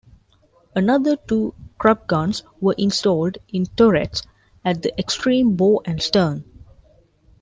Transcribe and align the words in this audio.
Another 0.75 1.15
two 1.15 1.53
Krupp 1.77 2.07
guns 2.07 2.41
were 2.59 2.73
installed 2.75 3.37
in 3.49 3.67
turrets 3.67 4.23
at 4.65 4.81
the 4.81 4.97
extreme 4.97 5.55
bow 5.55 5.83
and 5.85 6.01
stern. 6.01 6.43